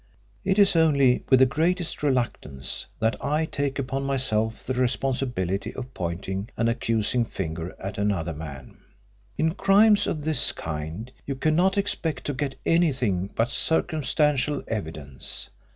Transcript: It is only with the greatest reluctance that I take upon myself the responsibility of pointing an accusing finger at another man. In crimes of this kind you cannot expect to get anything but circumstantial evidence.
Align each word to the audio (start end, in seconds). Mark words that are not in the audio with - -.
It 0.43 0.57
is 0.57 0.75
only 0.75 1.23
with 1.29 1.41
the 1.41 1.45
greatest 1.45 2.01
reluctance 2.01 2.87
that 2.97 3.23
I 3.23 3.45
take 3.45 3.77
upon 3.77 4.01
myself 4.01 4.63
the 4.65 4.73
responsibility 4.73 5.75
of 5.75 5.93
pointing 5.93 6.49
an 6.57 6.67
accusing 6.67 7.23
finger 7.23 7.75
at 7.79 7.99
another 7.99 8.33
man. 8.33 8.77
In 9.37 9.53
crimes 9.53 10.07
of 10.07 10.23
this 10.25 10.53
kind 10.53 11.11
you 11.27 11.35
cannot 11.35 11.77
expect 11.77 12.25
to 12.25 12.33
get 12.33 12.55
anything 12.65 13.29
but 13.35 13.51
circumstantial 13.51 14.63
evidence. 14.67 15.51